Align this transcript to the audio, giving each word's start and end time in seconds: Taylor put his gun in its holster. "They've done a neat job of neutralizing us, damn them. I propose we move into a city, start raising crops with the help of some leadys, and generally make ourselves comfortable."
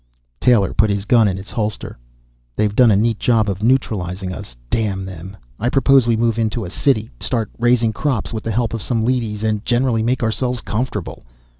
Taylor 0.39 0.73
put 0.73 0.89
his 0.89 1.05
gun 1.05 1.27
in 1.27 1.37
its 1.37 1.51
holster. 1.51 1.95
"They've 2.55 2.75
done 2.75 2.89
a 2.89 2.95
neat 2.95 3.19
job 3.19 3.47
of 3.47 3.61
neutralizing 3.61 4.33
us, 4.33 4.55
damn 4.71 5.05
them. 5.05 5.37
I 5.59 5.69
propose 5.69 6.07
we 6.07 6.17
move 6.17 6.39
into 6.39 6.65
a 6.65 6.71
city, 6.71 7.11
start 7.19 7.51
raising 7.59 7.93
crops 7.93 8.33
with 8.33 8.43
the 8.43 8.49
help 8.51 8.73
of 8.73 8.81
some 8.81 9.05
leadys, 9.05 9.43
and 9.43 9.63
generally 9.63 10.01
make 10.01 10.23
ourselves 10.23 10.61
comfortable." 10.61 11.23